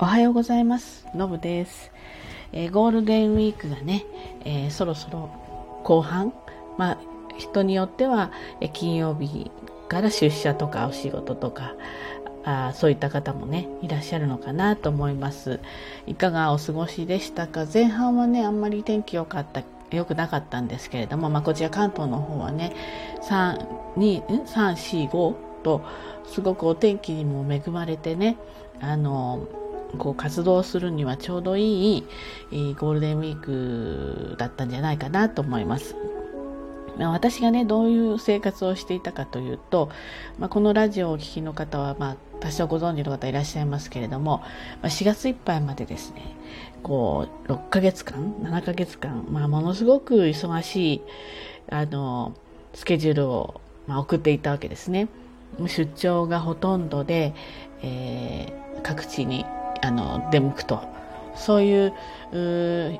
[0.00, 1.08] おはようございます。
[1.12, 1.90] のぶです、
[2.52, 4.04] えー、ゴールデンウィークがね、
[4.44, 5.28] えー、そろそろ
[5.82, 6.32] 後半、
[6.76, 6.98] まあ、
[7.36, 8.30] 人によっては、
[8.60, 9.50] え金曜日
[9.88, 11.74] から出社とかお仕事とか、
[12.44, 15.58] あそういった方もね、いらっしゃるのかなと思います。
[16.06, 17.66] いかがお過ごしでしたか？
[17.72, 22.72] 前半はね、あんまり天気良かった、良くなかったんですけれども、まあ、こちら関東の方はね、
[23.28, 25.34] 3、2、3、4、5
[25.64, 25.82] と、
[26.24, 28.36] すごくお天気にも恵まれてね、
[28.80, 29.40] あの、
[29.96, 32.04] こう活動するにはちょうどいい
[32.74, 35.96] ゴールデンウィークだったんじゃないかなと思います。
[37.06, 39.88] 私がね、どういう生活をしていたかというと、
[40.38, 44.46] まあ、このラジオをお聴きの方は、まあ、多少ご存知の方いらっしゃいますけれども、ま
[44.82, 46.34] あ、4月いっぱいまでですね、
[46.82, 51.02] こう、6ヶ月間、7ヶ月間、まあ、ものすごく忙しい、
[51.70, 52.34] あの、
[52.74, 55.08] スケジュールを、まあ、送っていたわけですね。
[55.68, 57.32] 出張がほとんどで、
[57.82, 59.46] えー、各地に
[59.82, 60.98] あの出向くと。
[61.38, 61.92] そういう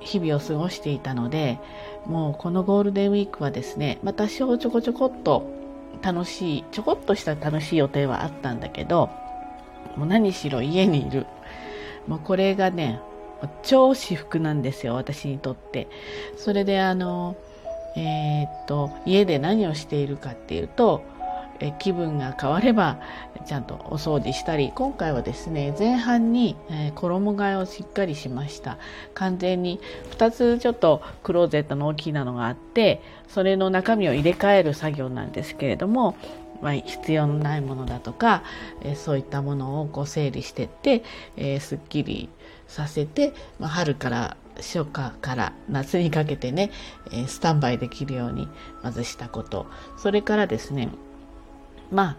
[0.00, 1.58] 日々を過ごしていたので
[2.06, 5.50] もうこのゴールデンウィークはですねまた少ちょこちょこっと
[6.00, 9.10] 楽しいちょこっとした楽しい予定はあったんだけど
[9.96, 11.26] もう何しろ家にいる。
[12.06, 13.00] もうこれがね
[13.62, 15.88] 超至福なんですよ私にとって。
[16.36, 17.36] それであの
[17.96, 21.02] えー、っと家で何をしているかっていうと
[21.60, 22.98] え気分が変われば
[23.46, 28.78] ちゃんとお掃除したり今回はですね前半に、え衣替えをしっかりしました。
[29.14, 29.80] 完全に
[30.12, 36.16] 2つちょっとクローゼットの大きなのがあってそれの中身を入れ替える作業なんですけれども
[36.60, 38.42] まあ、必要のないものだとか、
[38.82, 41.02] えそういったものをこう整理してって、
[41.36, 42.28] えー、すっきり
[42.68, 46.70] させて、まあ、春から初夏から夏にかけてね、
[47.12, 48.48] えスタンバイできるように
[48.82, 49.66] まずしたこと。
[49.96, 50.90] それからですね
[51.90, 52.16] まあ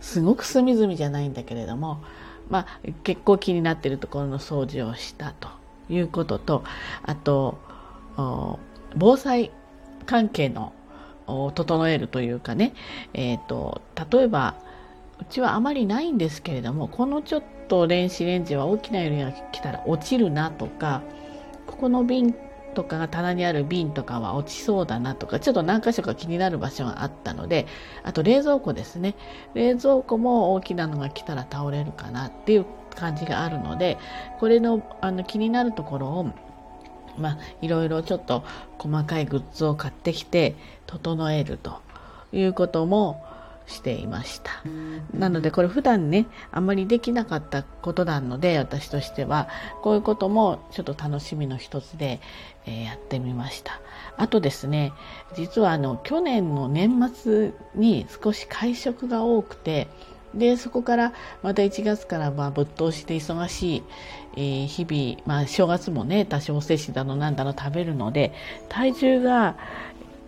[0.00, 2.02] すごく隅々じゃないんだけれども、
[2.50, 2.66] まあ、
[3.04, 5.48] 結構気になっているところの掃除をしたと
[5.88, 6.62] いうことと
[7.02, 7.58] あと
[8.96, 9.50] 防災
[10.06, 10.72] 関係の
[11.54, 12.74] 整えるというかね、
[13.14, 13.80] えーと、
[14.12, 14.56] 例えば
[15.20, 21.02] うちはあまりないんですけれどもこのちょっと電子レンジは大きな揺れが来たら落ちるなとか
[21.66, 22.34] ここの瓶
[22.74, 27.66] とかが棚にある瓶とかは落ちそうだなとかちょっと何箇所か気になる場所があったので
[28.02, 29.14] あと冷蔵庫ですね。
[29.54, 33.98] 冷蔵庫も大きなのが来たら倒れるかなっていう感じがあるので
[34.38, 36.30] これのあの気になるところを
[37.18, 38.44] まあいろいろちょっと
[38.78, 40.54] 細かいグッズを買ってきて
[40.86, 41.80] 整えると
[42.32, 43.24] いうことも
[43.66, 44.50] していました。
[45.12, 49.48] なのでこれ普段ね、あんまりできなかったことなので私としては、
[49.82, 52.20] こういうこともちょっと楽しみの一つで、
[52.66, 53.80] えー、やってみました。
[54.16, 54.92] あとですね、
[55.36, 59.88] 実はあの去年の年末に少し会食が多くて、
[60.34, 63.82] で、そこからまた1月からまあぶっ通しで忙し
[64.36, 68.32] い、日々、まあ正月もね、多少摂取だのなんだの食べるので、
[68.68, 69.56] 体重が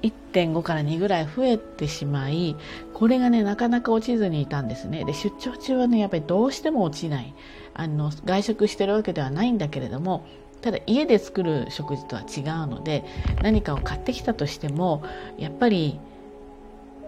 [0.03, 2.57] 1.5から2ぐらい増えてしまい
[2.95, 5.05] これがねなかなか落ちずにいたんですね。
[5.05, 7.35] で出張中はねやっぱりどうしても落ちない。
[7.75, 10.25] あの外食してるわけではないんだけれども
[10.63, 13.05] ただ家で作る食事とは違うので
[13.43, 15.03] 何かを買ってきたとしても
[15.37, 15.99] やっぱり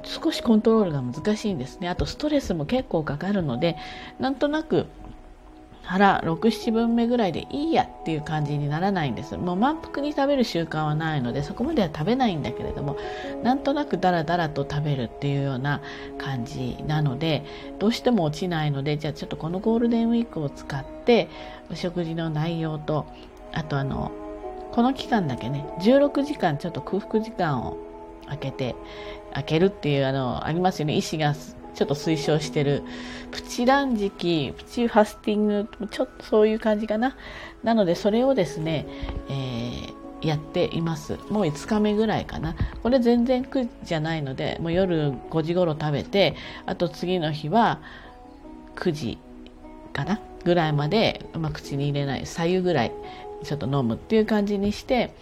[0.05, 1.89] 少しコントロールが難しいんですね。
[1.89, 3.77] あとストレスも結構かかるので
[4.21, 4.87] なんとなく
[5.89, 9.39] 腹67分目ぐらいでいいやっていう感じにならないんです。
[9.39, 12.99] もう満腹に食べる習慣はないのでそこまでは食べないんだけれども
[13.43, 15.81] なんとなくダラダラと食べるっていうような
[16.19, 17.43] 感じなので
[17.79, 21.31] どうしても落ちないのでじゃあちょっとこのゴールデンウィークを使って
[21.71, 23.07] お食事の内容と
[23.53, 24.13] あとあの
[24.73, 27.79] この期間だけね16時間ちょっと空腹時間を
[28.27, 28.77] 空けて
[29.33, 30.95] 開けるっていうあのありますよね。
[30.95, 31.35] 医師が
[31.79, 32.83] ちょっと推奨してる。
[33.31, 37.17] プチ断食プチファスティングちょっとそういう感じかな。
[37.63, 38.85] なのでそれをですね、
[39.29, 41.19] えー、やっています。
[41.31, 42.57] もう5日目ぐらいかな。
[42.83, 46.35] これ全然苦じゃないのでもう夜5時頃食べて
[46.67, 47.81] あと次の日は
[48.75, 49.19] 9時
[49.93, 50.21] かな？
[50.43, 52.27] ぐらいまで、まあ、口に入れない。
[52.27, 52.93] 左右ぐらい
[53.45, 55.15] ちょっと飲むっていう感じにして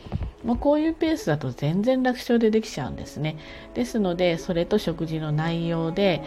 [0.46, 3.36] もうこういうペースだと全然楽勝でできちゃうんですね。
[3.74, 6.22] ですのでそれと食事の内容で、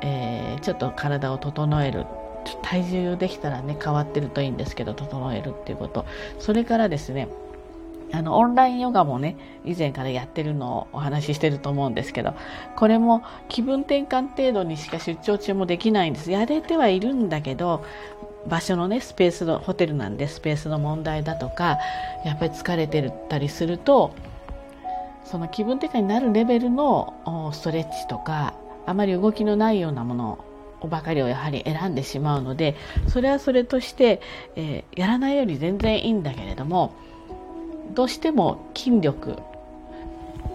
[0.00, 2.06] えー、ちょっと体を整える。
[2.62, 6.06] 体重できたらね変わってるといいんですけど整えるっていうこと。
[6.38, 7.28] それからですね
[8.12, 12.34] あのオンラインヨガもね以前からやってるのをお話ししてると思うんですけど
[12.76, 16.30] これも気分転換程度にしか出張中もできないんです。
[16.30, 17.84] やれてはいるんだけど
[18.48, 21.78] 場所のねスペースのホテルなんでスペースの問題だとか
[22.24, 24.14] やっぱり疲れてたりすると
[25.24, 28.54] その気分転換になるレベルのストレッチとか
[28.86, 30.44] あまり動きのないようなもの
[30.82, 32.76] ばかりをやはり選んでしまうので
[33.08, 34.20] それはそれとして、
[34.56, 36.94] えー、やらないより全然いいんだけれども
[37.94, 39.38] どうしても筋力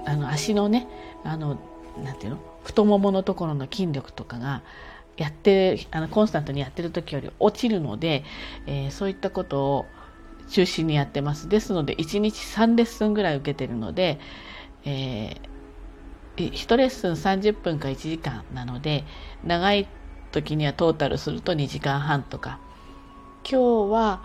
[0.06, 0.88] あの足のね
[1.24, 1.58] あの
[2.04, 2.40] なていうの？
[2.64, 4.62] 太もものところの筋力とかが
[5.20, 8.24] やってあのコンスタントにやってる時より落ちるので、
[8.68, 9.86] えー、そういったことを
[10.50, 11.50] 中心にやってます。
[11.50, 14.18] ですので1日3レッスンぐらい受けてるので、
[14.86, 19.04] えー、1レッスン30分か1時間なので
[19.44, 19.88] 長い
[20.32, 22.60] 時にはトータルすると2時間半とか。
[23.44, 24.24] 今日は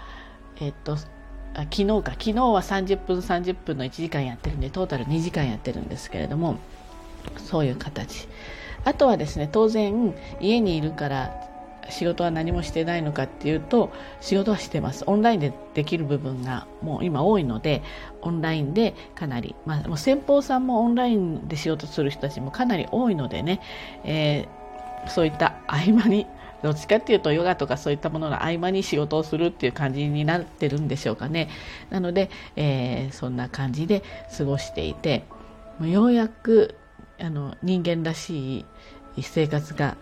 [0.61, 1.09] えっと昨
[1.55, 2.13] 日か。
[2.13, 6.59] 昨日は30分30分の1時間やってるんでトータル2時間やってるんですけれども
[7.37, 8.29] そういう形。
[8.85, 11.45] あとはですね当然家にいるから
[11.91, 15.05] 仕事は何もしてないのかっていうと仕事はしてます。
[15.07, 17.83] オンラインでできる部分がもう今多いので
[18.23, 23.61] オンラインでかなり、まあ、もう先方さんもオンラインで仕事する人たちもかなり多いのでね、
[24.05, 26.27] えー、そういった合間に
[26.63, 31.51] どっちかっていうとヨガとかそういったものの合間に仕事をするっていう感じになってるんでしょうかね。
[31.91, 34.03] なので、えー、そんな感じで
[34.37, 35.25] 過ごしていて
[35.83, 36.77] ようやく
[37.21, 38.65] あの人間らし
[39.17, 39.97] い生活が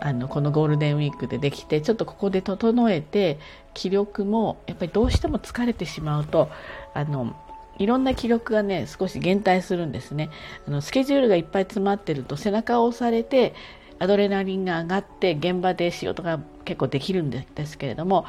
[0.00, 3.38] あのこのゴールデンウィークでできてちょっとここで整えて
[3.72, 6.50] 気力もやっぱりどうしても疲れてしまうと
[6.92, 7.36] あの
[7.78, 10.30] いろんな気力がね少し減退するんですね。
[10.68, 13.54] あのスケジュールがいっぱい詰まってると背中を押されて
[13.98, 18.26] アドレナリンが上がって現場で仕事が結構できるんですけれども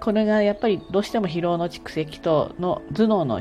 [0.00, 3.40] これがやっぱりどうしても疲労の蓄積との頭脳の,、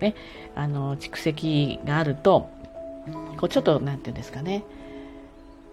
[0.00, 0.14] ね、
[0.54, 2.50] あの蓄積があると
[3.36, 4.64] こうちょっと何て言うんですかね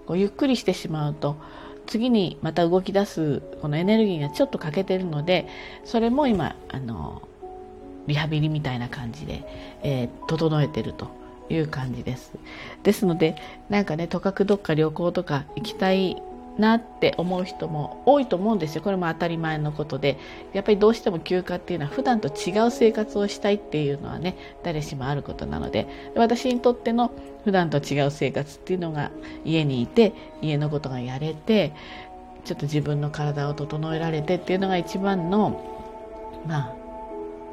[0.06, 1.38] こうゆっくりしてしまうと
[1.88, 5.48] 次にまた動き出すこのエネルギーがちょっと欠けてるので
[5.84, 7.22] それも今あの
[8.08, 9.44] リハビリみたいな感じで、
[9.84, 11.10] えー、整えてると
[11.50, 12.34] いう感じです。
[12.84, 13.36] ですので、
[13.70, 16.22] なんかね、とかくどっか旅行とか行きたい
[16.58, 18.82] なって思う人も多いと思うんですよ。
[18.82, 20.18] これも当たり前のことで。
[20.54, 27.12] やっぱりどうしても休暇っていうのは普段と違う生活をしたいっていうのはね、誰しもあることなので、私にとっての
[27.44, 29.12] 普段と違う生活っていうのが
[29.44, 31.74] 家にいて、家のことがやれて、
[32.46, 36.74] ちょっと自分の体を整えられてっていうのが一番の、まあ、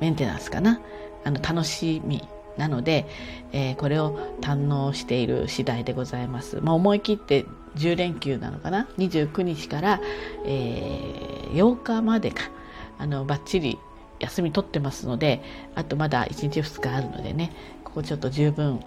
[0.01, 0.81] メンテナンスかな。
[1.25, 3.07] あの、楽しみなので、
[3.53, 6.61] えー、これを堪能している次第でございます。
[6.61, 7.47] まあ、思い切って
[7.77, 10.01] 10連休なのかな？29日から、
[10.45, 12.51] えー、8日までか
[12.99, 13.79] あのバッチリ
[14.21, 15.43] 休み取ってますので
[15.75, 17.53] あとまだ1日2日あるのでね
[17.85, 18.81] ここちょっと十分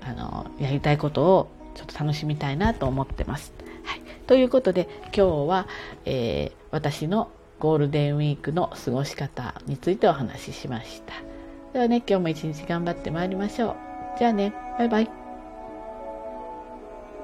[0.00, 3.52] あのやりたいことをちょっと楽しみたいなと思ってます。
[3.84, 5.66] はい、ということで今日は、
[6.04, 11.14] えー、私のゴールデンウィークの過ごし方についてお話ししました。
[11.72, 13.76] ではね、今日も一日頑張ってまいりましょう。
[14.18, 15.23] じゃあね、バイバイ。